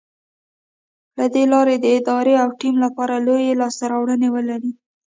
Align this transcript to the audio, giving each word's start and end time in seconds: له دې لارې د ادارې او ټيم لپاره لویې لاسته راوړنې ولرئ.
له 1.17 1.25
دې 1.33 1.43
لارې 1.53 1.75
د 1.79 1.85
ادارې 1.97 2.33
او 2.43 2.49
ټيم 2.59 2.75
لپاره 2.85 3.23
لویې 3.27 3.57
لاسته 3.61 3.83
راوړنې 3.91 4.29
ولرئ. 4.31 4.71